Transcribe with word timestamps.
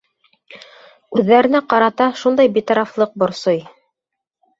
Үҙҙәренә 1.17 1.61
ҡарата 1.73 2.07
шундай 2.21 2.49
битарафлыҡ 2.55 3.13
борсой. 3.25 3.61